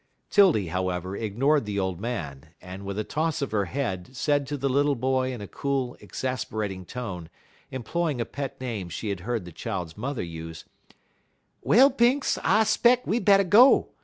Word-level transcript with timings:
Tildy, 0.31 0.69
however, 0.69 1.15
ignored 1.15 1.65
the 1.67 1.77
old 1.77 1.99
man, 2.01 2.55
and, 2.59 2.85
with 2.85 2.97
a 2.97 3.03
toss 3.03 3.39
of 3.43 3.51
her 3.51 3.65
head, 3.65 4.15
said 4.17 4.47
to 4.47 4.57
the 4.57 4.67
little 4.67 4.95
boy 4.95 5.31
in 5.31 5.41
a 5.41 5.47
cool, 5.47 5.95
exasperating 5.99 6.85
tone, 6.85 7.29
employing 7.69 8.19
a 8.19 8.25
pet 8.25 8.59
name 8.59 8.89
she 8.89 9.09
had 9.09 9.19
heard 9.19 9.45
the 9.45 9.51
child's 9.51 9.95
mother 9.95 10.23
use: 10.23 10.65
"Well, 11.61 11.91
Pinx, 11.91 12.39
I 12.43 12.63
'speck 12.63 13.05
we 13.05 13.19
better 13.19 13.43
go. 13.43 13.89